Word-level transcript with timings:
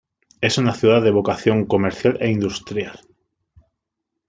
Es 0.41 0.57
una 0.57 0.73
ciudad 0.73 1.03
de 1.03 1.11
vocación 1.11 1.65
comercial 1.67 2.17
e 2.21 2.31
industrial. 2.31 3.01